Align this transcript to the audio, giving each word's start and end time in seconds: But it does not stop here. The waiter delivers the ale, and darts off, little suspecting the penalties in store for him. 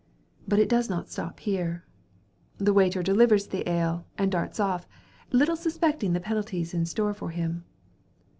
But 0.47 0.57
it 0.57 0.67
does 0.67 0.89
not 0.89 1.11
stop 1.11 1.41
here. 1.41 1.85
The 2.57 2.73
waiter 2.73 3.03
delivers 3.03 3.45
the 3.45 3.69
ale, 3.69 4.07
and 4.17 4.31
darts 4.31 4.59
off, 4.59 4.87
little 5.31 5.55
suspecting 5.55 6.13
the 6.13 6.19
penalties 6.19 6.73
in 6.73 6.87
store 6.87 7.13
for 7.13 7.29
him. 7.29 7.65